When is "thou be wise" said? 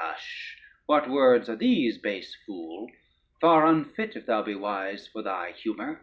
4.24-5.06